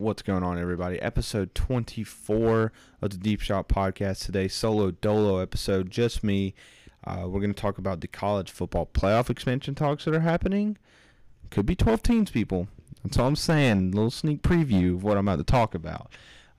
[0.00, 0.98] What's going on, everybody?
[1.02, 4.48] Episode 24 of the Deep Shot Podcast today.
[4.48, 6.54] Solo dolo episode, just me.
[7.04, 10.78] Uh, we're going to talk about the college football playoff expansion talks that are happening.
[11.50, 12.66] Could be 12 teams, people.
[13.04, 13.92] That's all I'm saying.
[13.92, 16.10] A little sneak preview of what I'm about to talk about.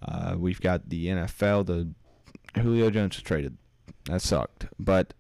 [0.07, 1.65] Uh, we've got the NFL.
[1.65, 1.89] The
[2.61, 3.57] Julio Jones traded.
[4.05, 5.15] That sucked, but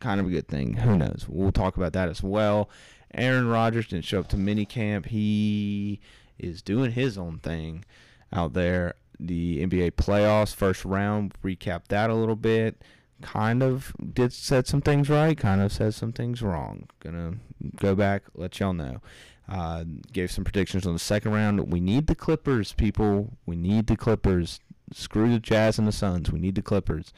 [0.00, 0.78] kind of a good thing.
[0.78, 1.26] Who knows?
[1.28, 2.68] We'll talk about that as well.
[3.14, 5.06] Aaron Rodgers didn't show up to minicamp.
[5.06, 6.00] He
[6.38, 7.84] is doing his own thing
[8.32, 8.94] out there.
[9.20, 12.82] The NBA playoffs, first round, recap that a little bit.
[13.22, 16.88] Kind of did said some things right, kind of said some things wrong.
[17.00, 17.34] Gonna
[17.76, 19.00] go back, let y'all know.
[19.48, 21.70] Uh, gave some predictions on the second round.
[21.70, 23.36] We need the Clippers, people.
[23.46, 24.58] We need the Clippers.
[24.92, 26.32] Screw the Jazz and the Suns.
[26.32, 27.12] We need the Clippers.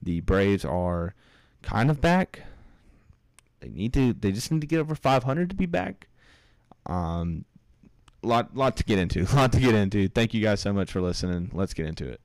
[0.00, 1.14] The Braves are
[1.62, 2.42] kind of back.
[3.60, 4.12] They need to.
[4.12, 6.06] They just need to get over 500 to be back.
[6.86, 7.44] Um,
[8.24, 9.24] lot lot to get into.
[9.36, 10.08] Lot to get into.
[10.08, 11.50] Thank you guys so much for listening.
[11.52, 12.20] Let's get into it.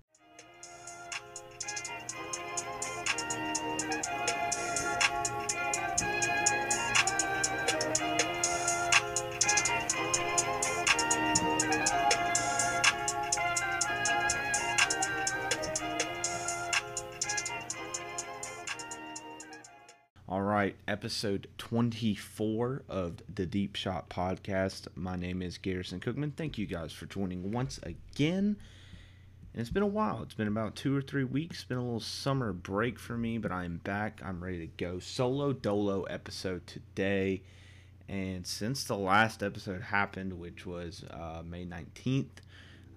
[21.09, 24.87] Episode 24 of the Deep Shot Podcast.
[24.93, 26.35] My name is Garrison Cookman.
[26.35, 28.55] Thank you guys for joining once again.
[29.51, 30.21] And it's been a while.
[30.21, 31.57] It's been about two or three weeks.
[31.57, 34.21] It's been a little summer break for me, but I'm back.
[34.23, 34.99] I'm ready to go.
[34.99, 37.41] Solo dolo episode today.
[38.07, 42.27] And since the last episode happened, which was uh, May 19th,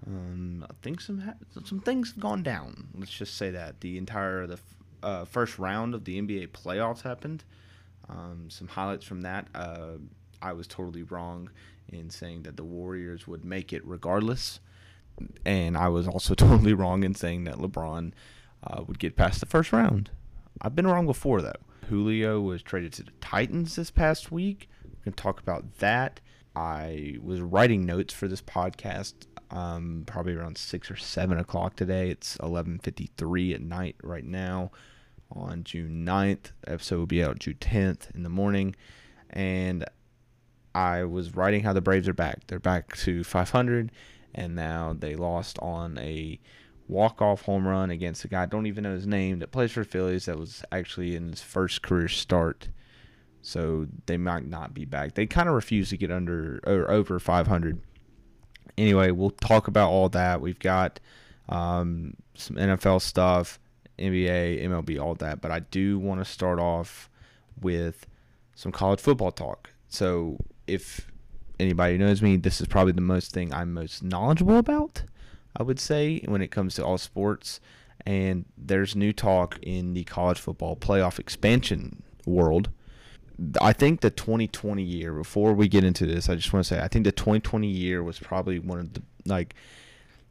[0.06, 2.88] um, I think some ha- some things have gone down.
[2.94, 4.58] Let's just say that the entire the
[5.02, 7.44] uh, first round of the NBA playoffs happened.
[8.08, 9.46] Um, some highlights from that.
[9.54, 9.98] Uh,
[10.40, 11.50] I was totally wrong
[11.88, 14.60] in saying that the Warriors would make it regardless,
[15.44, 18.12] and I was also totally wrong in saying that LeBron
[18.64, 20.10] uh, would get past the first round.
[20.60, 21.52] I've been wrong before though.
[21.88, 24.68] Julio was traded to the Titans this past week.
[24.84, 26.20] We're gonna talk about that.
[26.54, 29.14] I was writing notes for this podcast
[29.50, 32.10] um, probably around six or seven o'clock today.
[32.10, 34.70] It's eleven fifty three at night right now
[35.36, 36.52] on June 9th.
[36.62, 38.74] The episode will be out June 10th in the morning.
[39.30, 39.84] And
[40.74, 42.46] I was writing how the Braves are back.
[42.46, 43.90] They're back to 500,
[44.34, 46.38] and now they lost on a
[46.88, 49.84] walk-off home run against a guy I don't even know his name that plays for
[49.84, 52.68] Phillies that was actually in his first career start.
[53.40, 55.14] So they might not be back.
[55.14, 57.80] They kind of refuse to get under or over 500.
[58.78, 60.40] Anyway, we'll talk about all that.
[60.40, 61.00] We've got
[61.48, 63.58] um, some NFL stuff.
[63.98, 65.40] NBA, MLB, all that.
[65.40, 67.08] But I do want to start off
[67.60, 68.06] with
[68.54, 69.70] some college football talk.
[69.88, 71.10] So if
[71.58, 75.04] anybody knows me, this is probably the most thing I'm most knowledgeable about,
[75.56, 77.60] I would say, when it comes to all sports.
[78.04, 82.70] And there's new talk in the college football playoff expansion world.
[83.60, 86.82] I think the 2020 year, before we get into this, I just want to say
[86.82, 89.54] I think the 2020 year was probably one of the like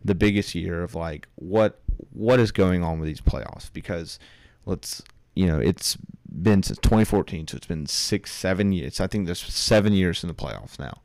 [0.04, 1.80] the biggest year of like what
[2.12, 3.72] what is going on with these playoffs?
[3.72, 4.20] Because
[4.66, 5.02] let's
[5.36, 5.98] you know it's
[6.30, 9.00] been since 2014 so it's been six seven years.
[9.00, 11.02] I think there's seven years in the playoffs now.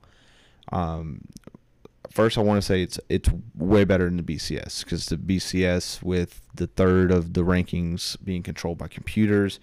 [0.72, 1.22] Um,
[2.10, 6.02] first i want to say it's it's way better than the bcs because the bcs
[6.02, 9.60] with the third of the rankings being controlled by computers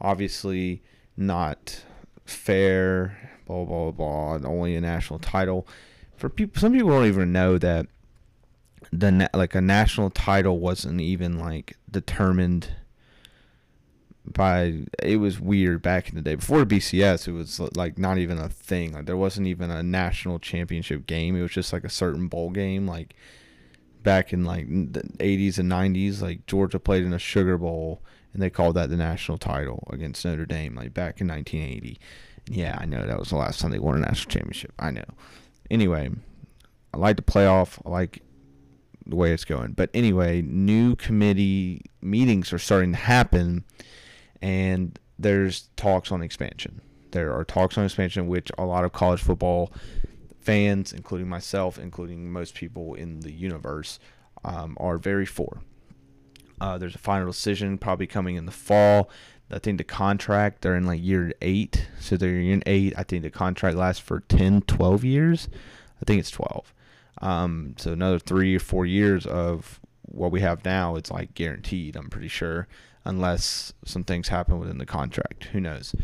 [0.00, 0.82] obviously
[1.16, 1.84] not
[2.24, 5.66] fair blah blah blah and only a national title.
[6.16, 7.86] For people some people don't even know that
[8.92, 12.70] the like a national title wasn't even like determined
[14.26, 16.34] by it was weird back in the day.
[16.34, 18.92] Before BCS it was like not even a thing.
[18.92, 21.36] Like there wasn't even a national championship game.
[21.36, 22.86] It was just like a certain bowl game.
[22.86, 23.14] Like
[24.02, 28.02] back in like the 80s and 90s like Georgia played in a Sugar Bowl
[28.32, 31.98] and they called that the national title against Notre Dame like back in 1980
[32.46, 34.72] yeah I know that was the last time they won a national championship.
[34.78, 35.04] I know.
[35.70, 36.10] Anyway
[36.94, 37.78] I like the playoff.
[37.84, 38.22] I like
[39.10, 39.72] the way it's going.
[39.72, 43.64] But anyway, new committee meetings are starting to happen,
[44.40, 46.80] and there's talks on expansion.
[47.10, 49.72] There are talks on expansion, which a lot of college football
[50.38, 53.98] fans, including myself, including most people in the universe,
[54.44, 55.60] um, are very for.
[56.60, 59.10] Uh, there's a final decision probably coming in the fall.
[59.50, 61.88] I think the contract, they're in like year eight.
[61.98, 62.94] So they're in eight.
[62.96, 65.48] I think the contract lasts for 10, 12 years.
[66.00, 66.72] I think it's 12.
[67.20, 71.96] Um, so another three or four years of what we have now, it's like guaranteed.
[71.96, 72.66] I'm pretty sure,
[73.04, 75.44] unless some things happen within the contract.
[75.44, 75.94] Who knows?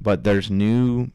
[0.00, 1.10] But there's new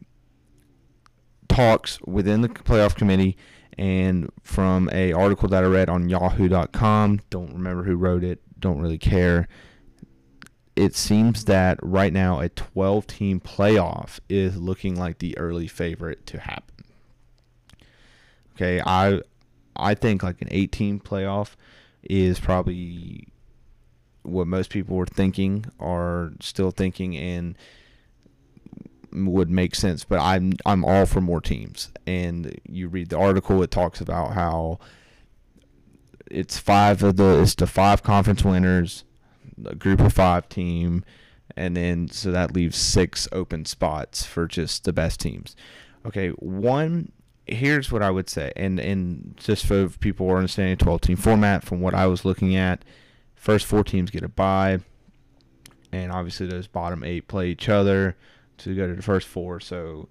[1.48, 3.38] talks within the playoff committee,
[3.78, 8.80] And from a article that I read on Yahoo.com, don't remember who wrote it, don't
[8.80, 9.48] really care.
[10.76, 16.26] It seems that right now a 12 team playoff is looking like the early favorite
[16.28, 16.86] to happen.
[18.56, 19.22] Okay, I
[19.76, 21.56] I think like an 18 playoff
[22.04, 23.28] is probably
[24.24, 27.58] what most people were thinking are still thinking and
[29.12, 31.92] would make sense but I'm I'm all for more teams.
[32.06, 34.80] And you read the article it talks about how
[36.30, 39.04] it's five of the it's the five conference winners
[39.64, 41.06] a group of 5 team
[41.56, 45.56] and then so that leaves six open spots for just the best teams.
[46.06, 47.12] Okay one
[47.48, 51.16] here's what I would say and and just for people who are understanding 12 team
[51.16, 52.84] format from what I was looking at
[53.46, 54.80] First four teams get a bye,
[55.92, 58.18] and obviously those bottom eight play each other
[58.58, 59.60] to go to the first four.
[59.60, 60.10] So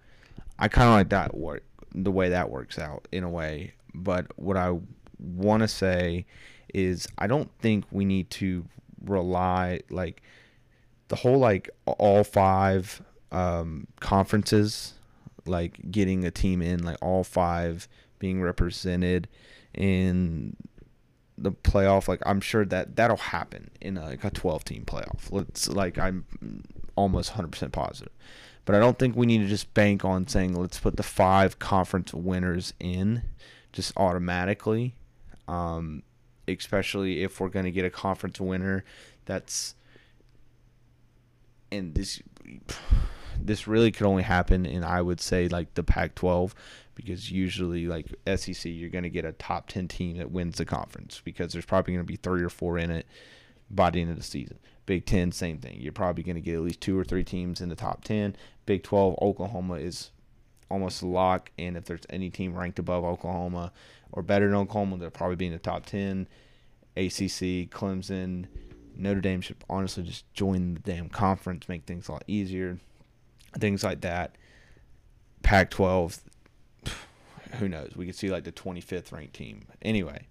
[0.57, 3.75] I kind of like that work the way that works out in a way.
[3.93, 4.79] But what I
[5.19, 6.27] want to say
[6.73, 8.67] is I don't think we need to
[9.05, 10.23] rely like
[11.09, 13.03] the whole like all five
[13.33, 14.94] um, conferences
[15.47, 17.89] like getting a team in like all five
[18.19, 19.29] being represented
[19.75, 20.57] in
[21.37, 25.31] the playoff, like I'm sure that that'll happen in a, like a 12 team playoff.
[25.31, 26.25] Let's like I'm
[26.97, 28.13] almost 100% positive.
[28.65, 31.59] But I don't think we need to just bank on saying let's put the five
[31.59, 33.23] conference winners in
[33.73, 34.95] just automatically.
[35.47, 36.03] Um,
[36.49, 38.85] especially if we're going to get a conference winner
[39.25, 39.75] that's
[41.73, 42.23] and this
[43.41, 46.53] this really could only happen in I would say like the Pac-12
[46.95, 50.65] because usually like SEC you're going to get a top 10 team that wins the
[50.65, 53.07] conference because there's probably going to be 3 or 4 in it
[53.71, 54.59] by the end of the season.
[54.87, 55.79] Big 10 same thing.
[55.81, 58.37] You're probably going to get at least 2 or 3 teams in the top 10.
[58.67, 60.11] Big 12 Oklahoma is
[60.71, 63.73] almost a lock and if there's any team ranked above Oklahoma
[64.13, 66.29] or better than Oklahoma they'll probably be in the top 10.
[66.97, 68.47] ACC, Clemson,
[68.97, 72.79] Notre Dame should honestly just join the damn conference, make things a lot easier.
[73.59, 74.37] Things like that.
[75.43, 76.21] Pac 12,
[77.59, 77.93] who knows?
[77.97, 79.67] We could see like the 25th ranked team.
[79.83, 80.27] Anyway,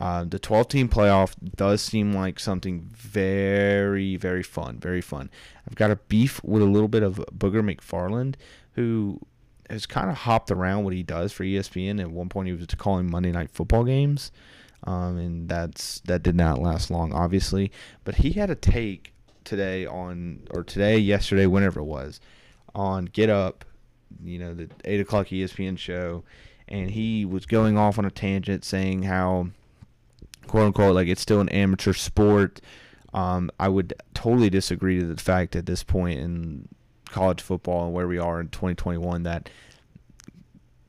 [0.00, 4.78] uh, the 12 team playoff does seem like something very, very fun.
[4.78, 5.30] Very fun.
[5.68, 8.36] I've got a beef with a little bit of Booger McFarland,
[8.72, 9.20] who
[9.68, 12.00] has kind of hopped around what he does for ESPN.
[12.00, 14.32] At one point, he was calling Monday Night Football games,
[14.84, 17.70] um, and that's that did not last long, obviously.
[18.04, 19.12] But he had a take
[19.44, 22.20] today on, or today, yesterday, whenever it was,
[22.74, 23.64] on Get Up
[24.24, 26.24] you know, the eight o'clock ESPN show,
[26.68, 29.48] and he was going off on a tangent saying how,
[30.46, 32.60] quote unquote, like it's still an amateur sport.
[33.14, 36.68] Um, I would totally disagree to the fact at this point in
[37.06, 39.50] college football and where we are in 2021 that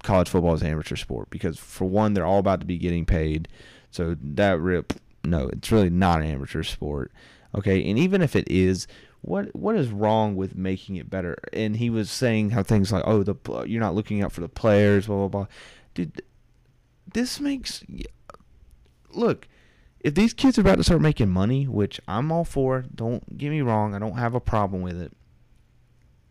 [0.03, 3.05] college football is an amateur sport because for one they're all about to be getting
[3.05, 3.49] paid.
[3.91, 4.93] So that rip
[5.25, 7.11] no it's really not an amateur sport
[7.55, 8.87] okay and even if it is
[9.23, 11.37] what what is wrong with making it better?
[11.53, 13.35] And he was saying how things like, oh, the
[13.65, 15.47] you're not looking out for the players, blah blah blah.
[15.93, 16.21] Dude,
[17.11, 17.83] this makes
[19.11, 19.47] look.
[20.01, 23.49] If these kids are about to start making money, which I'm all for, don't get
[23.49, 25.13] me wrong, I don't have a problem with it.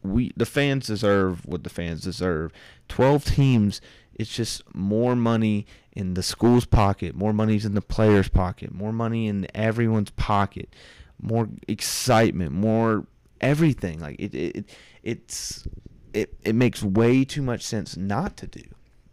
[0.03, 2.53] We the fans deserve what the fans deserve.
[2.89, 3.81] Twelve teams,
[4.15, 8.93] it's just more money in the school's pocket, more money's in the players' pocket, more
[8.93, 10.75] money in everyone's pocket
[11.23, 13.07] more excitement, more
[13.41, 14.01] everything.
[14.01, 14.65] Like it, it
[15.03, 15.67] it's
[16.13, 18.65] it it makes way too much sense not to do,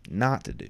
[0.09, 0.69] not to do.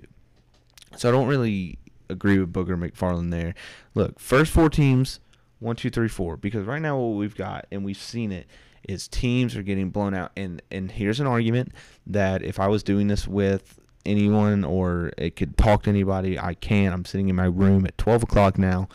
[0.98, 1.79] So I don't really
[2.10, 3.55] agree with Booger McFarland there.
[3.96, 5.19] Look, first four teams,
[5.60, 6.38] one, two, three, four.
[6.38, 8.48] Because right now what we've got, and we've seen it,
[8.88, 10.31] is teams are getting blown out.
[10.36, 11.74] And and here's an argument
[12.08, 16.53] that if I was doing this with anyone or it could talk to anybody, I
[16.53, 16.91] can.
[16.93, 18.89] I'm sitting in my room at 12 o'clock now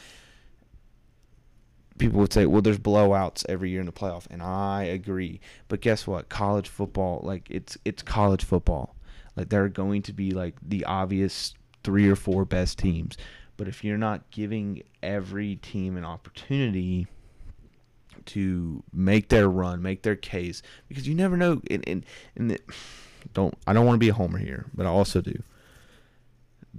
[1.98, 5.40] people would say, well, there's blowouts every year in the playoff, and I agree.
[5.68, 6.28] But guess what?
[6.28, 8.96] College football, like it's it's college football.
[9.36, 13.16] Like there are going to be like the obvious three or four best teams,
[13.56, 17.06] but if you're not giving every team an opportunity
[18.26, 21.60] to make their run, make their case, because you never know.
[21.70, 22.60] And and, and the,
[23.32, 25.42] don't I don't want to be a homer here, but I also do.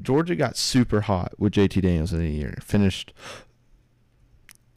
[0.01, 2.57] Georgia got super hot with JT Daniels in the year.
[2.61, 3.13] Finished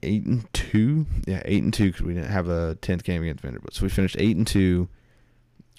[0.02, 1.06] eight and two.
[1.26, 3.74] Yeah, eight and two because we didn't have a tenth game against Vanderbilt.
[3.74, 4.88] So we finished eight and two.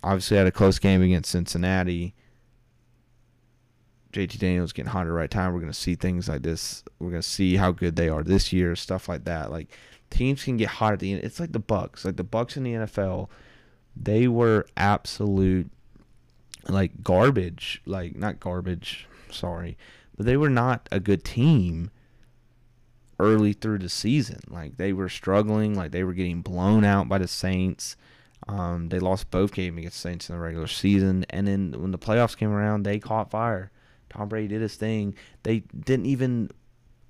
[0.04, 2.14] Obviously, had a close game against Cincinnati.
[4.14, 5.54] JT Daniels getting hot at the right time.
[5.54, 6.84] We're gonna see things like this.
[7.00, 9.52] We're gonna see how good they are this year, stuff like that.
[9.52, 9.68] Like
[10.10, 11.24] teams can get hot at the end.
[11.24, 12.06] It's like the Bucks.
[12.06, 13.30] Like the Bucks in the NFL,
[13.96, 15.70] they were absolute
[16.68, 19.78] like garbage, like not garbage, sorry,
[20.16, 21.92] but they were not a good team
[23.20, 24.40] early through the season.
[24.50, 27.96] Like they were struggling, like they were getting blown out by the Saints.
[28.48, 32.00] Um, they lost both games against Saints in the regular season, and then when the
[32.00, 33.72] playoffs came around, they caught fire.
[34.10, 35.14] Tom Brady did his thing.
[35.44, 36.50] They didn't even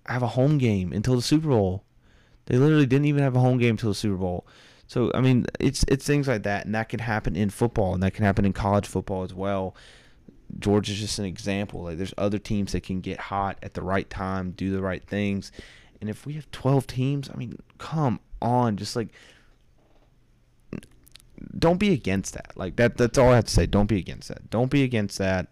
[0.06, 1.86] have a home game until the Super Bowl.
[2.48, 4.48] They literally didn't even have a home game until the Super Bowl.
[4.88, 8.02] So I mean, it's it's things like that, and that can happen in football, and
[8.02, 9.76] that can happen in college football as well.
[10.58, 11.84] Georgia's just an example.
[11.84, 15.06] Like there's other teams that can get hot at the right time, do the right
[15.06, 15.52] things,
[16.02, 19.10] and if we have 12 teams, I mean, come on, just like
[21.58, 22.52] don't be against that.
[22.56, 23.66] Like that that's all I have to say.
[23.66, 24.50] Don't be against that.
[24.50, 25.48] Don't be against that.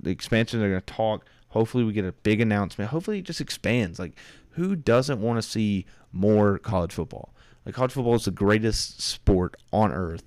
[0.00, 1.26] The expansion they're going to talk.
[1.48, 2.90] Hopefully we get a big announcement.
[2.90, 3.98] Hopefully it just expands.
[3.98, 4.12] Like
[4.50, 7.34] who doesn't want to see more college football?
[7.64, 10.24] Like college football is the greatest sport on earth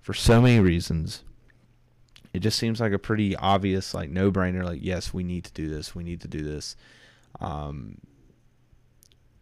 [0.00, 1.22] for so many reasons.
[2.32, 5.68] It just seems like a pretty obvious like no-brainer like yes, we need to do
[5.68, 5.94] this.
[5.94, 6.76] We need to do this.
[7.40, 7.98] Um,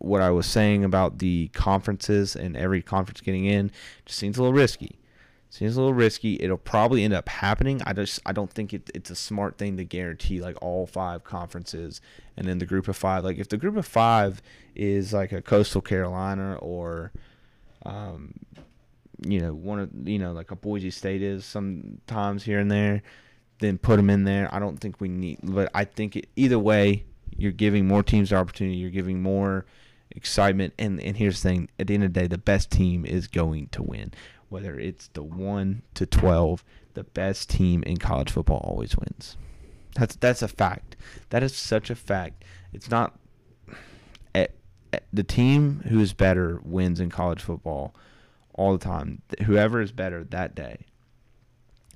[0.03, 3.71] what I was saying about the conferences and every conference getting in
[4.05, 4.99] just seems a little risky.
[5.49, 6.39] Seems a little risky.
[6.41, 7.83] It'll probably end up happening.
[7.85, 11.25] I just I don't think it, it's a smart thing to guarantee like all five
[11.25, 12.01] conferences
[12.37, 13.23] and then the group of five.
[13.23, 14.41] Like if the group of five
[14.75, 17.13] is like a Coastal Carolina or,
[17.85, 18.33] um,
[19.25, 23.03] you know one of you know like a Boise State is sometimes here and there,
[23.61, 24.49] then put them in there.
[24.53, 27.05] I don't think we need, but I think it, either way,
[27.37, 28.79] you're giving more teams the opportunity.
[28.79, 29.67] You're giving more
[30.17, 30.75] excitement.
[30.79, 33.29] And, and here's the thing at the end of the day, the best team is
[33.29, 34.13] going to win.
[34.49, 36.65] Whether it's the 1 to 12,
[36.95, 39.37] the best team in college football always wins.
[39.95, 40.97] That's that's a fact.
[41.31, 42.45] That is such a fact.
[42.73, 43.19] It's not
[44.35, 44.53] at,
[44.93, 47.95] at the team who is better wins in college football
[48.55, 49.23] all the time.
[49.45, 50.87] Whoever is better that day.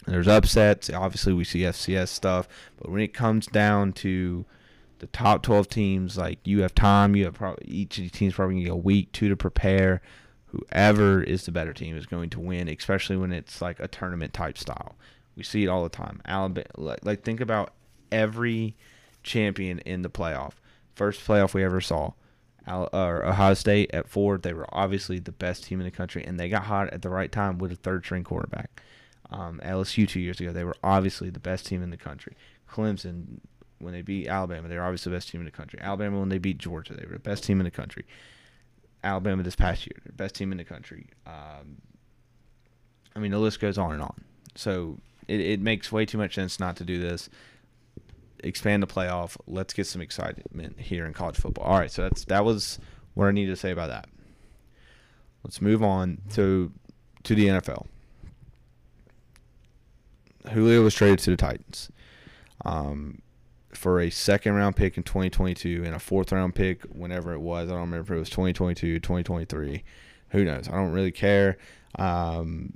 [0.06, 0.88] There's upsets.
[0.90, 4.44] Obviously, we see FCS stuff, but when it comes down to
[4.99, 8.35] the top 12 teams, like you have time, you have probably each of the teams
[8.35, 10.00] probably get a week, two to prepare.
[10.47, 14.33] Whoever is the better team is going to win, especially when it's like a tournament
[14.33, 14.97] type style.
[15.37, 16.23] We see it all the time.
[16.25, 17.75] Alabama, like, like think about
[18.11, 18.75] every
[19.23, 20.53] champion in the playoff.
[20.95, 22.12] First playoff we ever saw,
[22.67, 24.38] Al, or Ohio State at four.
[24.38, 27.11] They were obviously the best team in the country, and they got hot at the
[27.11, 28.81] right time with a third string quarterback.
[29.29, 32.35] Um, LSU two years ago, they were obviously the best team in the country.
[32.71, 33.41] Clemson
[33.78, 35.78] when they beat Alabama, they were obviously the best team in the country.
[35.83, 38.04] Alabama when they beat Georgia, they were the best team in the country.
[39.04, 41.06] Alabama this past year, best team in the country.
[41.26, 41.80] Um,
[43.14, 44.25] I mean, the list goes on and on.
[44.54, 47.28] So it, it makes way too much sense not to do this.
[48.40, 49.37] Expand the playoff.
[49.47, 51.64] Let's get some excitement here in college football.
[51.64, 52.78] All right, so that's that was
[53.14, 54.09] what I needed to say about that.
[55.42, 56.73] Let's move on to
[57.25, 57.87] to the NFL.
[60.52, 61.90] Julio was traded to the Titans.
[62.64, 63.21] Um,
[63.76, 67.68] for a second round pick in 2022 and a fourth round pick whenever it was.
[67.68, 69.85] I don't remember if it was 2022, 2023.
[70.30, 70.68] Who knows?
[70.68, 71.59] I don't really care.
[71.97, 72.75] Um,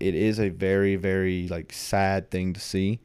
[0.00, 3.00] it is a very, very like sad thing to see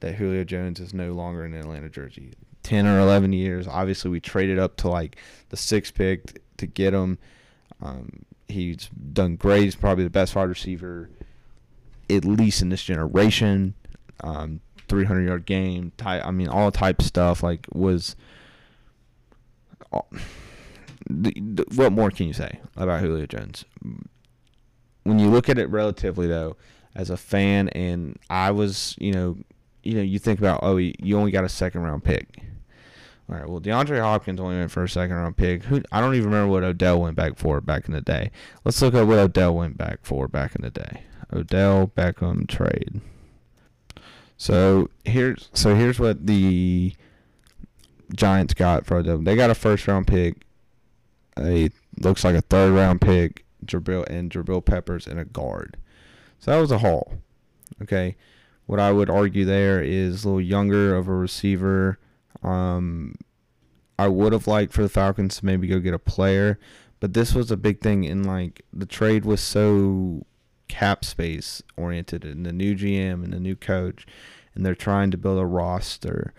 [0.00, 2.32] that Julio Jones is no longer in Atlanta jersey.
[2.62, 3.66] 10 or 11 years.
[3.68, 5.16] Obviously, we traded up to like
[5.50, 7.18] the sixth pick to get him.
[7.82, 9.64] Um, he's done great.
[9.64, 11.10] He's probably the best wide receiver,
[12.08, 13.74] at least in this generation.
[14.22, 15.92] Um, 300 yard game.
[16.04, 17.42] I mean, all type stuff.
[17.42, 18.16] Like was.
[19.92, 20.02] Uh,
[21.08, 23.64] the, what more can you say about Julio Jones?
[25.04, 26.56] When you look at it relatively, though,
[26.94, 29.38] as a fan, and I was, you know,
[29.82, 32.42] you know, you think about, oh, you only got a second round pick.
[33.30, 33.48] All right.
[33.48, 35.64] Well, DeAndre Hopkins only went for a second round pick.
[35.64, 38.30] Who I don't even remember what Odell went back for back in the day.
[38.64, 41.04] Let's look at what Odell went back for back in the day.
[41.32, 43.00] Odell Beckham trade.
[44.40, 46.94] So here's so here's what the
[48.16, 49.24] Giants got for them.
[49.24, 50.46] They got a first round pick,
[51.38, 51.68] a
[51.98, 55.76] looks like a third round pick, Jabrill and Jabrill Peppers and a guard.
[56.38, 57.18] So that was a haul.
[57.82, 58.16] Okay.
[58.64, 61.98] What I would argue there is a little younger of a receiver.
[62.42, 63.16] Um,
[63.98, 66.58] I would have liked for the Falcons to maybe go get a player,
[66.98, 70.24] but this was a big thing in like the trade was so
[70.70, 74.06] cap space oriented and the new GM and the new coach,
[74.54, 76.32] and they're trying to build a roster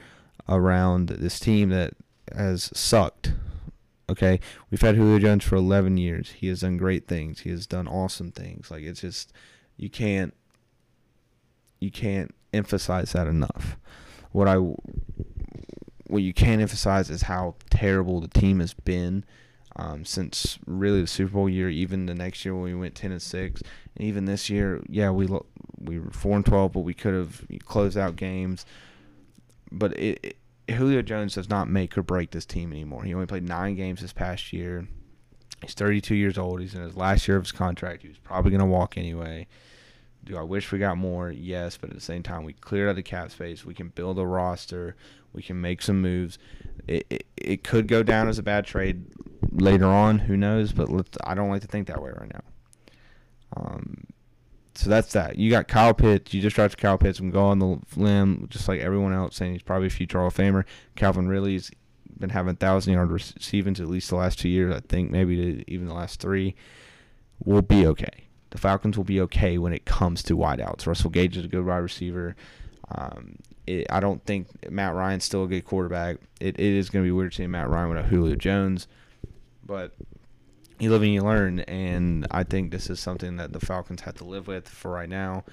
[0.47, 1.93] around this team that
[2.33, 3.33] has sucked.
[4.09, 6.31] Okay, we've had Julio Jones for 11 years.
[6.31, 7.41] He has done great things.
[7.41, 8.71] He has done awesome things.
[8.71, 9.33] Like it's just
[9.77, 10.33] you can't
[11.79, 13.77] you can't emphasize that enough.
[14.31, 19.25] What I what you can't emphasize is how terrible the team has been
[19.77, 23.11] um, since really the Super Bowl year, even the next year when we went ten
[23.11, 23.61] and six,
[23.95, 25.27] and even this year, yeah, we
[25.79, 28.65] we were four and twelve, but we could have closed out games.
[29.71, 30.37] But it, it,
[30.71, 33.03] Julio Jones does not make or break this team anymore.
[33.03, 34.87] He only played nine games this past year.
[35.61, 36.59] He's 32 years old.
[36.61, 38.01] He's in his last year of his contract.
[38.01, 39.47] He was probably going to walk anyway.
[40.23, 41.31] Do I wish we got more?
[41.31, 43.65] Yes, but at the same time, we cleared out the cap space.
[43.65, 44.95] We can build a roster.
[45.33, 46.37] We can make some moves.
[46.87, 49.05] It, it, it could go down as a bad trade
[49.51, 50.19] later on.
[50.19, 50.73] Who knows?
[50.73, 52.41] But let's, I don't like to think that way right now.
[53.55, 54.05] Um,
[54.75, 55.37] so that's that.
[55.37, 56.33] You got Kyle Pitts.
[56.33, 59.53] You just drafted Kyle Pitts and go on the limb, just like everyone else, saying
[59.53, 60.63] he's probably a future Hall of Famer.
[60.95, 61.71] Calvin Ridley's
[62.17, 64.73] been having thousand yard receivings at least the last two years.
[64.73, 66.55] I think maybe even the last three.
[67.43, 68.27] We'll be okay.
[68.51, 70.85] The Falcons will be okay when it comes to wideouts.
[70.85, 72.35] Russell Gage is a good wide receiver.
[72.89, 76.17] Um, it, I don't think Matt Ryan's still a good quarterback.
[76.39, 78.87] It, it is going to be weird seeing Matt Ryan without Julio Jones,
[79.65, 79.93] but
[80.81, 84.15] you live and you learn, and I think this is something that the Falcons have
[84.15, 85.43] to live with for right now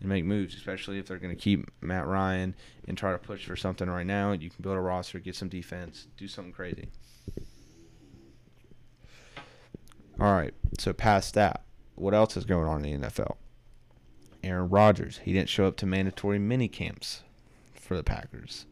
[0.00, 2.54] and make moves, especially if they're going to keep Matt Ryan
[2.86, 4.32] and try to push for something right now.
[4.32, 6.88] You can build a roster, get some defense, do something crazy.
[10.20, 11.64] All right, so past that,
[11.94, 13.36] what else is going on in the NFL?
[14.42, 17.22] Aaron Rodgers, he didn't show up to mandatory mini camps
[17.74, 18.66] for the Packers.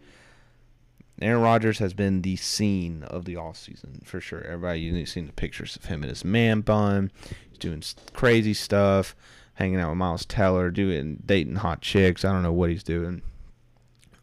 [1.20, 4.42] Aaron Rodgers has been the scene of the off season for sure.
[4.44, 7.10] Everybody, you've seen the pictures of him in his man bun.
[7.48, 7.82] He's doing
[8.12, 9.16] crazy stuff,
[9.54, 12.24] hanging out with Miles Teller, doing dating hot chicks.
[12.24, 13.22] I don't know what he's doing,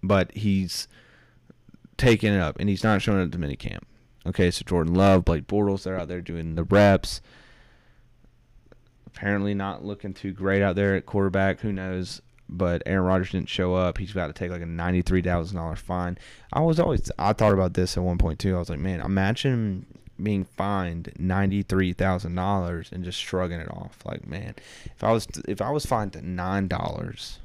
[0.04, 0.88] but he's
[1.98, 3.84] taking it up, and he's not showing up to minicamp.
[4.26, 7.22] Okay, so Jordan Love, Blake Bortles, they're out there doing the reps.
[9.08, 11.60] Apparently, not looking too great out there at quarterback.
[11.62, 12.22] Who knows?
[12.58, 13.98] But Aaron Rodgers didn't show up.
[13.98, 16.18] He's about to take like a ninety-three thousand dollar fine.
[16.52, 18.56] I was always I thought about this at one point too.
[18.56, 19.86] I was like, man, imagine
[20.22, 23.98] being fined ninety-three thousand dollars and just shrugging it off.
[24.06, 24.56] Like, man,
[24.86, 27.40] if I was if I was fined nine dollars,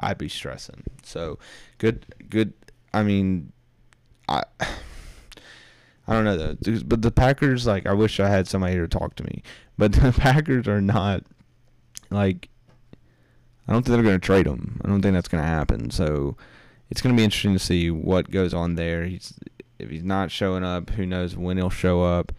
[0.00, 0.82] I'd be stressing.
[1.02, 1.38] So,
[1.78, 2.52] good, good.
[2.92, 3.52] I mean,
[4.28, 4.42] I.
[6.08, 8.98] I don't know though, but the Packers like I wish I had somebody here to
[8.98, 9.42] talk to me,
[9.76, 11.24] but the Packers are not
[12.10, 12.48] like
[13.68, 14.80] I don't think they're going to trade him.
[14.84, 15.90] I don't think that's going to happen.
[15.90, 16.36] So
[16.90, 19.04] it's going to be interesting to see what goes on there.
[19.04, 19.34] He's
[19.78, 22.32] if he's not showing up, who knows when he'll show up.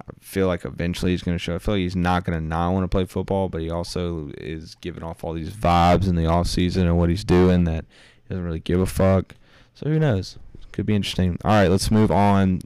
[0.00, 1.56] I feel like eventually he's going to show.
[1.56, 4.30] I feel like he's not going to not want to play football, but he also
[4.38, 7.84] is giving off all these vibes in the off season and what he's doing that
[8.22, 9.34] he doesn't really give a fuck.
[9.74, 10.38] So who knows?
[10.70, 11.38] Could be interesting.
[11.44, 12.60] All right, let's move on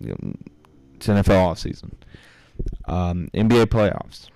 [1.00, 1.96] to NFL off season.
[2.86, 4.28] Um, NBA playoffs.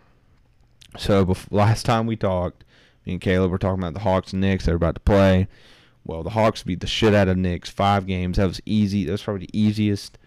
[0.97, 2.64] So last time we talked,
[3.07, 4.67] me and Caleb were talking about the Hawks and Knicks.
[4.67, 5.49] They're about to play.
[6.05, 7.71] Well, the Hawks beat the shit out of Knicks.
[7.71, 8.37] Five games.
[8.37, 9.05] That was easy.
[9.05, 10.19] That was probably the easiest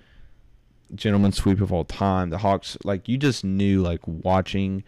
[0.95, 2.29] gentleman sweep of all time.
[2.29, 4.83] The Hawks, like you just knew, like watching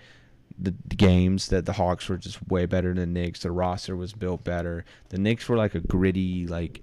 [0.57, 3.41] the, the games that the Hawks were just way better than the Knicks.
[3.41, 4.83] The roster was built better.
[5.09, 6.81] The Knicks were like a gritty, like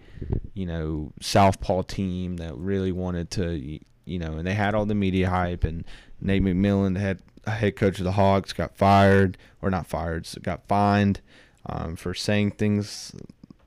[0.54, 4.94] you know, southpaw team that really wanted to, you know, and they had all the
[4.94, 5.84] media hype and
[6.20, 7.20] Nate McMillan had
[7.52, 11.20] head coach of the Hawks got fired or not fired, so got fined
[11.66, 13.12] um, for saying things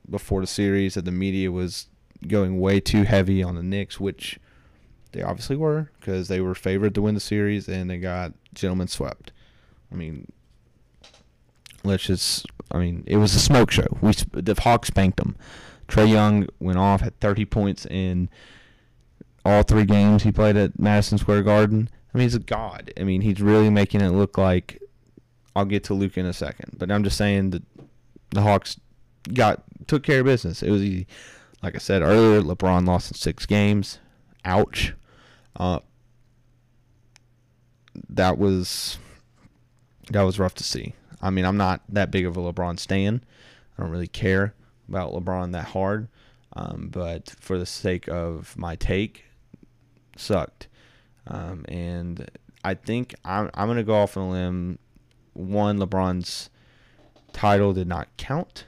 [0.09, 1.87] before the series that the media was
[2.27, 4.39] going way too heavy on the Knicks, which
[5.11, 8.87] they obviously were because they were favored to win the series and they got gentlemen
[8.87, 9.31] swept.
[9.91, 10.31] I mean,
[11.83, 12.45] let's just.
[12.71, 13.87] I mean, it was a smoke show.
[14.01, 15.35] We the Hawks spanked them.
[15.87, 18.29] Trae Young went off, had 30 points in
[19.43, 21.89] all three games he played at Madison Square Garden.
[22.13, 22.91] I mean, he's a god.
[22.99, 24.81] I mean, he's really making it look like.
[25.55, 27.63] I'll get to Luke in a second, but I'm just saying that
[28.31, 28.79] the Hawks
[29.33, 30.63] got took care of business.
[30.63, 31.07] It was easy.
[31.61, 33.99] Like I said earlier, LeBron lost in six games.
[34.45, 34.93] Ouch.
[35.55, 35.79] Uh,
[38.07, 38.97] that was
[40.11, 40.93] that was rough to see.
[41.21, 43.23] I mean, I'm not that big of a LeBron stan.
[43.77, 44.53] I don't really care
[44.87, 46.07] about LeBron that hard.
[46.53, 49.25] Um, but for the sake of my take,
[50.15, 50.67] sucked.
[51.27, 52.29] Um, and
[52.63, 54.79] I think I'm, I'm going to go off on a limb.
[55.33, 56.49] One, LeBron's
[57.33, 58.65] title did not count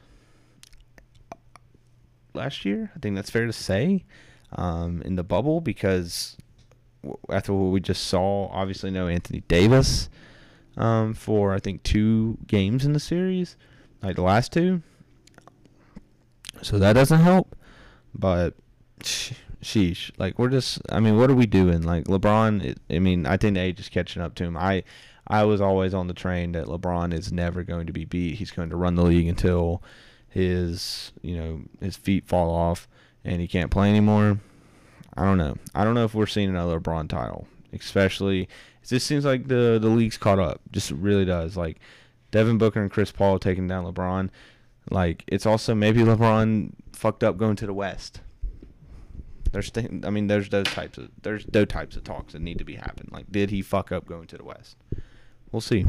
[2.34, 2.92] last year.
[2.96, 4.06] I think that's fair to say
[4.54, 6.38] um, in the bubble because
[7.30, 10.10] after what we just saw, obviously no Anthony Davis
[10.78, 13.56] um, for I think two games in the series,
[14.02, 14.82] like the last two.
[16.62, 17.56] So that doesn't help.
[18.14, 18.56] But
[19.62, 20.12] sheesh.
[20.17, 20.82] Like we're just.
[20.89, 21.82] I mean, what are we doing?
[21.82, 22.63] Like LeBron.
[22.63, 24.58] It, I mean, I think the age is catching up to him.
[24.58, 24.84] I,
[25.28, 28.36] I was always on the train that LeBron is never going to be beat.
[28.36, 29.82] He's going to run the league until
[30.28, 32.88] his, you know, his feet fall off
[33.24, 34.39] and he can't play anymore.
[35.15, 35.58] I don't know.
[35.76, 37.47] I don't know if we're seeing another LeBron title.
[37.74, 38.43] especially.
[38.82, 40.62] It just seems like the the league's caught up.
[40.71, 41.56] Just really does.
[41.56, 41.80] Like
[42.32, 44.30] Devin Booker and Chris Paul taking down LeBron.
[44.89, 48.21] Like it's also maybe LeBron fucked up going to the West.
[49.52, 52.58] There's, th- I mean, there's those types of there's those types of talks that need
[52.60, 53.10] to be happening.
[53.12, 54.78] Like, did he fuck up going to the West?
[55.52, 55.86] We'll see.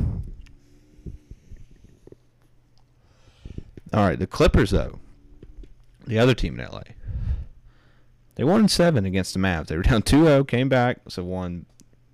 [3.93, 4.99] All right, the Clippers though,
[6.07, 6.83] the other team in LA.
[8.35, 9.67] They won seven against the Mavs.
[9.67, 11.67] They were down 2-0, came back, so won.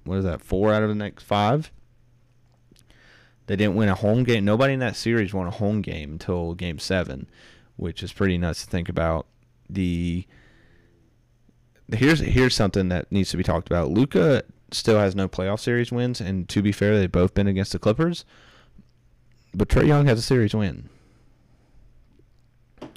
[0.05, 0.41] What is that?
[0.41, 1.71] Four out of the next five.
[3.47, 4.45] They didn't win a home game.
[4.45, 7.29] Nobody in that series won a home game until Game Seven,
[7.77, 9.27] which is pretty nuts to think about.
[9.71, 10.27] The
[11.93, 13.91] here's here's something that needs to be talked about.
[13.91, 17.73] Luka still has no playoff series wins, and to be fair, they've both been against
[17.73, 18.25] the Clippers.
[19.55, 20.91] But Trae Young has a series win.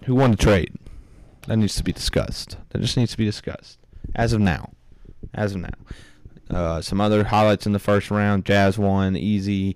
[0.06, 0.75] Who won the trade?
[1.47, 2.58] That needs to be discussed.
[2.69, 3.80] That just needs to be discussed
[4.15, 4.71] as of now.
[5.34, 5.69] As of now.
[6.49, 9.75] Uh, some other highlights in the first round: Jazz won easy.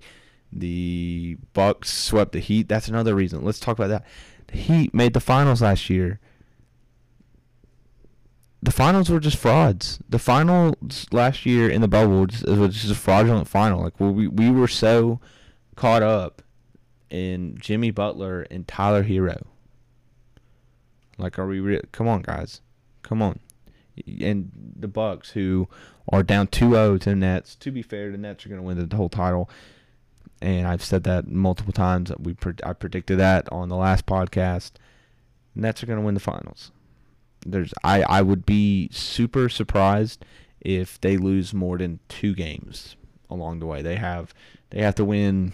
[0.52, 2.68] The Bucks swept the Heat.
[2.68, 3.44] That's another reason.
[3.44, 4.04] Let's talk about that.
[4.48, 6.20] The Heat made the finals last year
[8.62, 9.98] the finals were just frauds.
[10.08, 13.82] The finals last year in the bubble was, just a fraudulent final.
[13.82, 15.20] Like we we were so
[15.76, 16.42] caught up
[17.10, 19.42] in Jimmy Butler and Tyler Herro.
[21.18, 21.60] Like, are we?
[21.60, 22.60] Re- Come on, guys.
[23.02, 23.38] Come on.
[24.20, 25.68] And the Bucks, who
[26.12, 27.54] are down 2-0 to the Nets.
[27.56, 29.48] To be fair, the Nets are going to win the whole title.
[30.42, 32.12] And I've said that multiple times.
[32.18, 34.72] We pre- I predicted that on the last podcast.
[35.54, 36.70] Nets are going to win the finals
[37.50, 40.24] there's I, I would be super surprised
[40.60, 42.96] if they lose more than two games
[43.30, 43.82] along the way.
[43.82, 44.34] They have
[44.70, 45.52] they have to win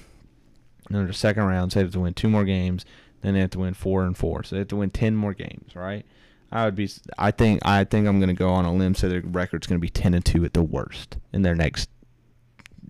[0.90, 2.84] in the second round, so they have to win two more games,
[3.20, 4.42] then they have to win four and four.
[4.42, 6.04] So they have to win ten more games, right?
[6.50, 9.22] I would be I think I think I'm gonna go on a limb say their
[9.22, 11.88] record's gonna be ten and two at the worst in their next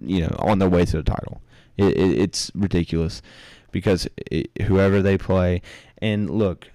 [0.01, 1.43] you know, on their way to the title.
[1.77, 3.23] It, it, it's ridiculous
[3.71, 5.63] because it, whoever they play
[5.99, 6.69] and look,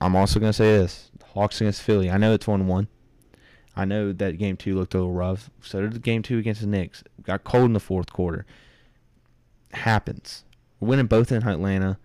[0.00, 2.10] I'm also gonna say this Hawks against Philly.
[2.10, 2.88] I know it's one one.
[3.76, 5.50] I know that game two looked a little rough.
[5.62, 7.04] So did game two against the Knicks.
[7.22, 8.44] Got cold in the fourth quarter.
[9.72, 10.44] Happens.
[10.80, 11.98] We're winning both in Atlanta.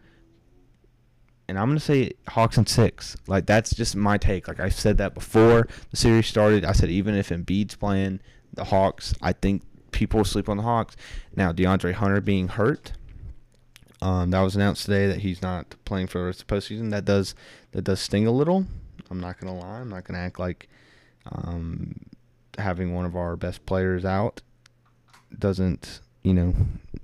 [1.47, 3.17] And I'm gonna say Hawks in six.
[3.27, 4.47] Like that's just my take.
[4.47, 6.65] Like I said that before the series started.
[6.65, 8.19] I said even if Embiid's playing
[8.53, 10.95] the Hawks, I think people will sleep on the Hawks.
[11.35, 12.93] Now DeAndre Hunter being hurt.
[14.01, 16.91] Um, that was announced today that he's not playing for the rest of the postseason.
[16.91, 17.33] That does
[17.71, 18.65] that does sting a little.
[19.11, 19.79] I'm not gonna lie.
[19.79, 20.67] I'm not gonna act like
[21.31, 21.95] um,
[22.57, 24.41] having one of our best players out
[25.37, 26.53] doesn't, you know,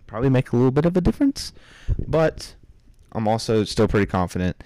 [0.07, 1.53] probably make a little bit of a difference.
[2.07, 2.55] But
[3.11, 4.63] I'm also still pretty confident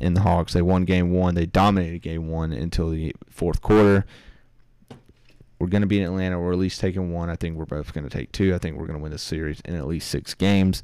[0.00, 0.52] in the Hawks.
[0.52, 1.34] They won game one.
[1.34, 4.04] They dominated game one until the fourth quarter.
[5.58, 6.38] We're going to be in Atlanta.
[6.38, 7.30] We're at least taking one.
[7.30, 8.54] I think we're both going to take two.
[8.54, 10.82] I think we're going to win the series in at least six games.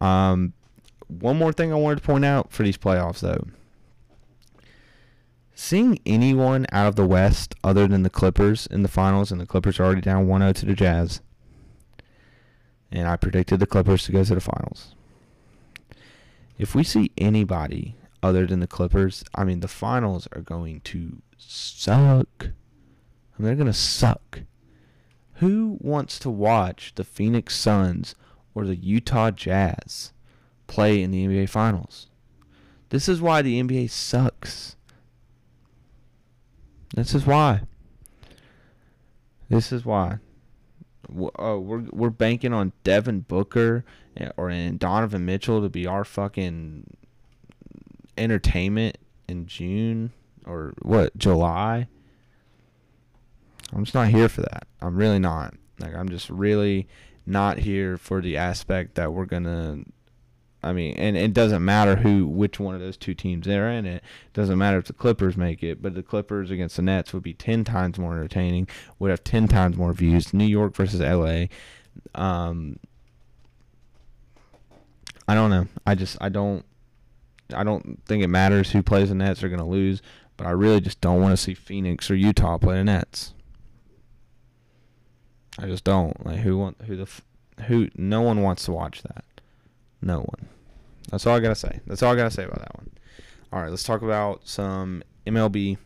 [0.00, 0.52] Um,
[1.08, 3.44] one more thing I wanted to point out for these playoffs, though
[5.54, 9.46] seeing anyone out of the West other than the Clippers in the finals, and the
[9.46, 11.20] Clippers are already down 1 0 to the Jazz.
[12.90, 14.94] And I predicted the Clippers to go to the finals.
[16.58, 21.22] If we see anybody other than the Clippers, I mean, the finals are going to
[21.36, 22.28] suck.
[22.40, 22.46] I
[23.38, 24.40] mean, they're going to suck.
[25.34, 28.14] Who wants to watch the Phoenix Suns
[28.54, 30.12] or the Utah Jazz
[30.66, 32.08] play in the NBA Finals?
[32.90, 34.76] This is why the NBA sucks.
[36.94, 37.62] This is why.
[39.48, 40.18] This is why.
[41.38, 43.84] Oh, we're we're banking on Devin Booker
[44.16, 46.96] eh, or and Donovan Mitchell to be our fucking
[48.16, 50.12] entertainment in June
[50.46, 51.88] or what July.
[53.72, 54.66] I'm just not here for that.
[54.80, 55.54] I'm really not.
[55.80, 56.86] Like I'm just really
[57.26, 59.84] not here for the aspect that we're gonna
[60.62, 63.84] I mean, and it doesn't matter who, which one of those two teams they're in.
[63.84, 67.24] It doesn't matter if the Clippers make it, but the Clippers against the Nets would
[67.24, 68.68] be ten times more entertaining.
[68.98, 70.32] Would have ten times more views.
[70.32, 71.48] New York versus L.A.
[72.14, 72.78] Um,
[75.26, 75.66] I don't know.
[75.86, 76.64] I just I don't
[77.54, 80.00] I don't think it matters who plays the Nets going to lose,
[80.36, 83.34] but I really just don't want to see Phoenix or Utah play the Nets.
[85.58, 86.24] I just don't.
[86.24, 87.08] Like who want who the
[87.64, 89.24] who no one wants to watch that.
[90.02, 90.48] No one.
[91.10, 91.80] That's all I gotta say.
[91.86, 92.90] That's all I gotta say about that one.
[93.52, 95.78] All right, let's talk about some MLB.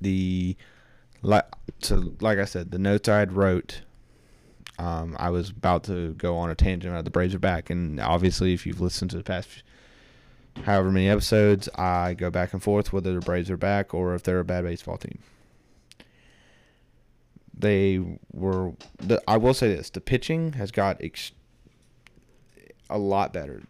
[0.00, 0.56] The
[1.22, 1.46] like
[1.80, 3.82] so like I said, the notes I had wrote.
[4.78, 7.98] Um, I was about to go on a tangent about the Braves are back, and
[7.98, 9.64] obviously, if you've listened to the past
[10.64, 14.22] however many episodes, I go back and forth whether the Braves are back or if
[14.22, 15.18] they're a bad baseball team.
[17.58, 18.00] they
[18.32, 18.72] were.
[18.98, 21.32] The, I will say this: the pitching has got ex-
[22.90, 23.62] a lot better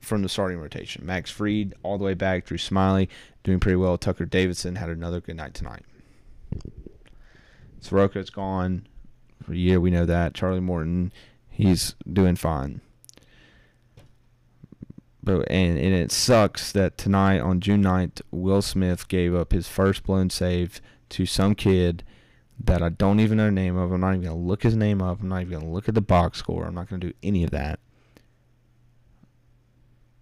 [0.00, 1.04] from the starting rotation.
[1.04, 2.46] Max Fried all the way back.
[2.46, 3.08] Drew Smyly
[3.44, 3.98] doing pretty well.
[3.98, 5.84] Tucker Davidson had another good night tonight.
[7.80, 8.86] Soroka's gone
[9.42, 9.80] for a year.
[9.80, 10.34] We know that.
[10.34, 11.12] Charlie Morton,
[11.48, 12.80] he's doing fine.
[15.22, 19.68] But and, and it sucks that tonight on June 9th, Will Smith gave up his
[19.68, 22.02] first blown save to some kid
[22.62, 23.92] that I don't even know the name of.
[23.92, 25.20] I'm not even gonna look his name up.
[25.20, 26.66] I'm not even gonna look at the box score.
[26.66, 27.80] I'm not gonna do any of that.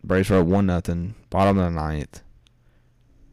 [0.04, 2.22] Braves are up one nothing, bottom of the ninth,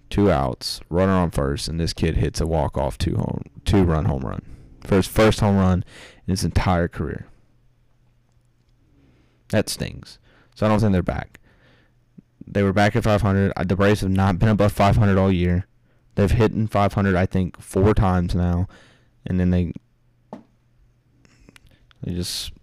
[0.10, 3.84] two outs, runner on first, and this kid hits a walk off two home two
[3.84, 5.84] run home run First first home run
[6.28, 7.28] in his entire career.
[9.50, 10.20] That stings.
[10.54, 11.40] So I don't think they're back.
[12.48, 13.54] They were back at 500.
[13.66, 15.66] The Braves have not been above 500 all year.
[16.16, 18.68] They've hit in 500, I think, four times now,
[19.26, 19.74] and then they
[22.02, 22.54] they just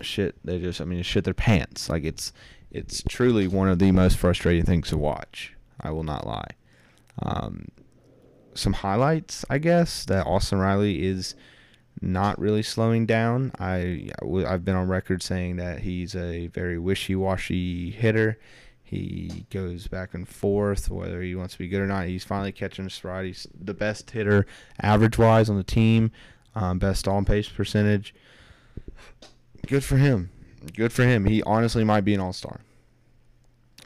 [0.00, 0.36] shit.
[0.44, 1.88] They just, I mean, shit their pants.
[1.88, 2.32] Like it's
[2.70, 5.54] it's truly one of the most frustrating things to watch.
[5.80, 6.50] I will not lie.
[7.22, 7.68] Um,
[8.54, 11.34] some highlights, I guess, that Austin Riley is
[12.00, 13.52] not really slowing down.
[13.58, 14.10] I
[14.46, 18.38] I've been on record saying that he's a very wishy-washy hitter.
[18.82, 22.06] He goes back and forth whether he wants to be good or not.
[22.06, 23.26] He's finally catching his stride.
[23.26, 24.46] He's the best hitter
[24.80, 26.10] average-wise on the team,
[26.54, 28.14] um, best on-pace percentage.
[29.66, 30.30] Good for him.
[30.74, 31.24] Good for him.
[31.24, 32.60] He honestly might be an all-star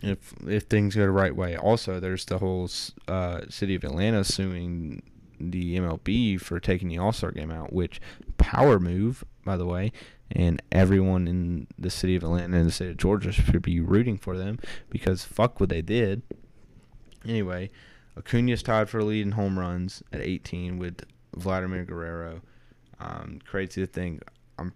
[0.04, 1.56] if if things go the right way.
[1.56, 2.68] Also, there's the whole
[3.08, 5.02] uh, city of Atlanta suing
[5.40, 8.00] the MLB for taking the All Star game out, which
[8.36, 9.92] power move, by the way,
[10.30, 14.18] and everyone in the city of Atlanta and the state of Georgia should be rooting
[14.18, 14.58] for them
[14.90, 16.22] because fuck what they did.
[17.26, 17.70] Anyway,
[18.16, 22.42] Acuna's tied for lead in home runs at 18 with Vladimir Guerrero.
[23.00, 24.22] Um, crazy to think,
[24.58, 24.72] I'm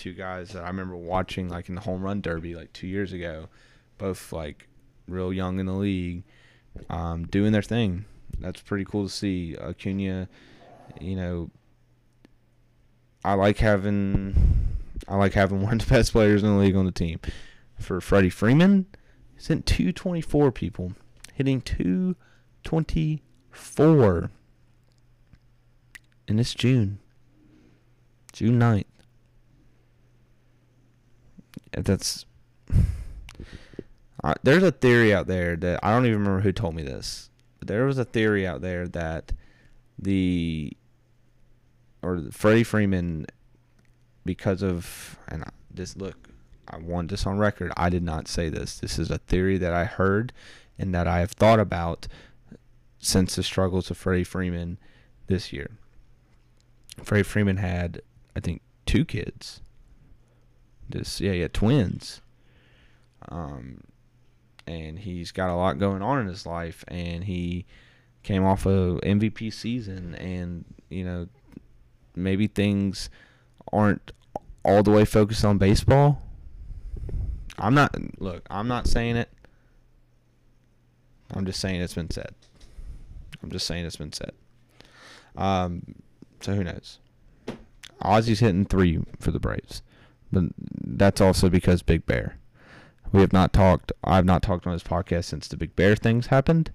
[0.00, 3.12] two guys that I remember watching like in the home run derby like two years
[3.12, 3.48] ago
[4.00, 4.66] both like
[5.06, 6.24] real young in the league,
[6.88, 8.06] um, doing their thing.
[8.40, 9.54] That's pretty cool to see.
[9.56, 10.28] Acuna,
[11.00, 11.50] you know,
[13.24, 14.34] I like having
[15.06, 17.20] I like having one of the best players in the league on the team.
[17.78, 18.86] For Freddie Freeman,
[19.36, 20.92] sent 224 people,
[21.34, 24.30] hitting 224.
[26.28, 27.00] And it's June.
[28.32, 28.84] June 9th.
[31.72, 32.24] That's
[34.24, 37.30] uh, there's a theory out there that I don't even remember who told me this.
[37.58, 39.32] But there was a theory out there that
[39.98, 40.76] the
[42.02, 43.26] or Freddie Freeman,
[44.24, 46.28] because of and this look,
[46.68, 47.72] I want this on record.
[47.76, 48.78] I did not say this.
[48.78, 50.32] This is a theory that I heard
[50.78, 52.08] and that I have thought about
[52.98, 54.78] since the struggles of Freddie Freeman
[55.26, 55.70] this year.
[57.02, 58.02] Freddie Freeman had,
[58.36, 59.60] I think, two kids.
[60.90, 62.20] Just yeah, yeah, twins.
[63.28, 63.82] Um,
[64.66, 67.66] and he's got a lot going on in his life and he
[68.22, 71.26] came off a MVP season and you know
[72.14, 73.10] maybe things
[73.72, 74.12] aren't
[74.64, 76.22] all the way focused on baseball.
[77.58, 79.30] I'm not look, I'm not saying it.
[81.32, 82.34] I'm just saying it's been said.
[83.42, 84.32] I'm just saying it's been said.
[85.36, 85.94] Um
[86.40, 86.98] so who knows?
[88.02, 89.82] Ozzie's hitting 3 for the Braves.
[90.32, 92.36] But that's also because Big Bear.
[93.12, 93.92] We have not talked.
[94.04, 96.70] I've not talked on this podcast since the Big Bear things happened.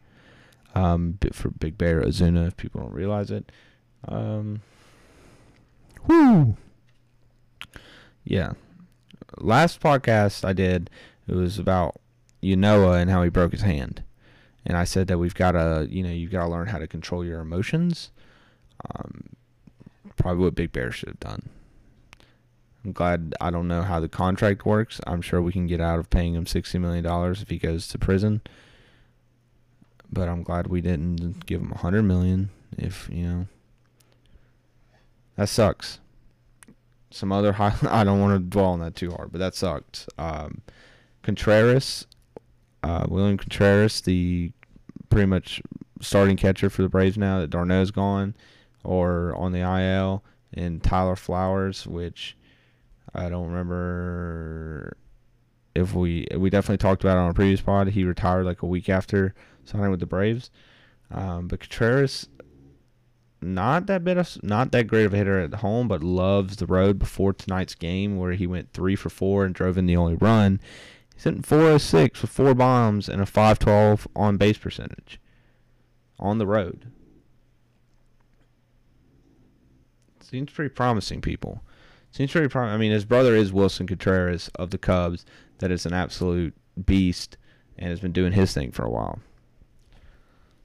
[0.74, 3.50] Um, for Big Bear Ozuna, if people don't realize it.
[4.08, 4.62] Um,
[6.06, 6.58] whoo.
[8.26, 8.54] Yeah.
[9.38, 10.90] Last podcast I did,
[11.28, 12.02] it was about
[12.44, 14.04] Ynoa and how he broke his hand.
[14.66, 16.88] And I said that we've got to, you know, you've got to learn how to
[16.88, 18.12] control your emotions.
[18.94, 19.30] Um,
[20.18, 21.50] probably what Big Bear should have done.
[22.86, 25.02] I'm glad I don't know how the contract works.
[25.08, 27.88] I'm sure we can get out of paying him sixty million dollars if he goes
[27.88, 28.42] to prison.
[30.12, 32.52] But I'm glad we didn't give him a hundred million.
[32.78, 33.48] If you know,
[35.36, 36.00] that sucks.
[37.10, 37.74] Some other high.
[37.90, 40.08] I don't want to dwell on that too hard, but that sucked.
[40.20, 40.62] Um,
[41.24, 42.06] Contreras,
[42.84, 44.52] uh, William Contreras, the
[45.10, 45.60] pretty much
[46.02, 48.36] starting catcher for the Braves now that d'Arnaud's gone,
[48.84, 52.38] or on the IL, and Tyler Flowers, which
[53.16, 54.98] I don't remember
[55.74, 57.90] if we we definitely talked about it on a previous pod.
[57.90, 60.52] He retired like a week after signing with the Braves.
[61.12, 62.28] Um, but Contreras,
[63.42, 66.66] not that bit of, not that great of a hitter at home, but loves the
[66.66, 67.00] road.
[67.00, 70.60] Before tonight's game, where he went three for four and drove in the only run,
[71.14, 75.20] he's hitting 406 with four bombs and a 512 on base percentage
[76.20, 76.92] on the road.
[80.22, 81.22] seems pretty promising.
[81.22, 81.62] People
[82.18, 82.76] pretty promising.
[82.76, 85.26] I mean, his brother is Willson Contreras of the Cubs.
[85.60, 86.54] That is an absolute
[86.86, 87.38] beast
[87.78, 89.20] and has been doing his thing for a while.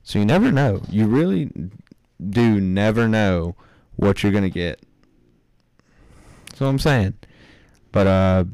[0.02, 0.82] So you never know.
[0.88, 1.50] You really
[2.28, 3.54] do never know
[3.96, 4.80] what you're gonna get.
[6.46, 7.14] That's what I'm saying.
[7.92, 8.44] But uh,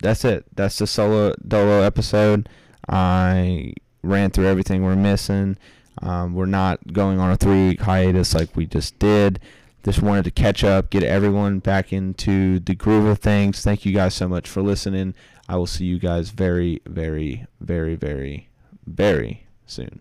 [0.00, 0.44] that's it.
[0.54, 2.48] That's the solo dolo episode.
[2.88, 5.56] I ran through everything we're missing.
[6.02, 9.40] Um, we're not going on a three week hiatus like we just did.
[9.84, 13.62] Just wanted to catch up, get everyone back into the groove of things.
[13.62, 15.14] Thank you guys so much for listening.
[15.46, 18.48] I will see you guys very, very, very, very,
[18.86, 20.00] very soon.